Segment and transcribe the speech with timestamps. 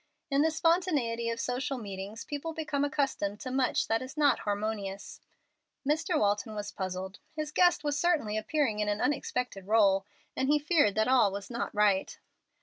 [0.31, 5.21] In the spontaneity of social meetings people become accustomed to much that is not harmonious.
[5.87, 6.19] Mr.
[6.19, 7.19] Walton was puzzled.
[7.35, 11.51] His guest was certainly appearing in an unexpected role, and he feared that all was
[11.51, 12.17] not right.